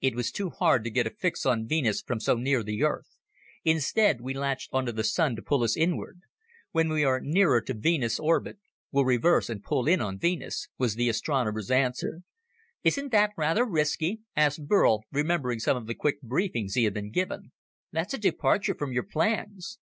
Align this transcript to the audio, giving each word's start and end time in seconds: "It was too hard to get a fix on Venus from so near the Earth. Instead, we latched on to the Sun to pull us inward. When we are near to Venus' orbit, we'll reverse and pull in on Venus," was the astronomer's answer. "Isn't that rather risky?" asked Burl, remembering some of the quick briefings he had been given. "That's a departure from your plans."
"It 0.00 0.14
was 0.14 0.32
too 0.32 0.48
hard 0.48 0.84
to 0.84 0.90
get 0.90 1.06
a 1.06 1.10
fix 1.10 1.44
on 1.44 1.68
Venus 1.68 2.00
from 2.00 2.18
so 2.18 2.34
near 2.36 2.62
the 2.62 2.82
Earth. 2.82 3.18
Instead, 3.62 4.22
we 4.22 4.32
latched 4.32 4.70
on 4.72 4.86
to 4.86 4.92
the 4.92 5.04
Sun 5.04 5.36
to 5.36 5.42
pull 5.42 5.62
us 5.62 5.76
inward. 5.76 6.20
When 6.72 6.88
we 6.88 7.04
are 7.04 7.20
near 7.20 7.60
to 7.60 7.74
Venus' 7.74 8.18
orbit, 8.18 8.56
we'll 8.90 9.04
reverse 9.04 9.50
and 9.50 9.62
pull 9.62 9.86
in 9.86 10.00
on 10.00 10.18
Venus," 10.18 10.68
was 10.78 10.94
the 10.94 11.10
astronomer's 11.10 11.70
answer. 11.70 12.22
"Isn't 12.84 13.12
that 13.12 13.34
rather 13.36 13.66
risky?" 13.66 14.22
asked 14.34 14.66
Burl, 14.66 15.04
remembering 15.12 15.58
some 15.58 15.76
of 15.76 15.86
the 15.86 15.94
quick 15.94 16.22
briefings 16.22 16.72
he 16.72 16.84
had 16.84 16.94
been 16.94 17.10
given. 17.10 17.52
"That's 17.92 18.14
a 18.14 18.18
departure 18.18 18.74
from 18.74 18.94
your 18.94 19.04
plans." 19.04 19.78